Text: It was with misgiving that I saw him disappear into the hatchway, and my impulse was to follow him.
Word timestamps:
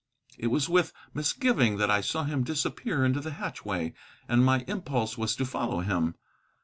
It 0.39 0.47
was 0.47 0.67
with 0.67 0.93
misgiving 1.13 1.77
that 1.77 1.91
I 1.91 2.01
saw 2.01 2.23
him 2.23 2.43
disappear 2.43 3.05
into 3.05 3.19
the 3.19 3.33
hatchway, 3.33 3.93
and 4.27 4.43
my 4.43 4.65
impulse 4.67 5.15
was 5.15 5.35
to 5.35 5.45
follow 5.45 5.81
him. 5.81 6.15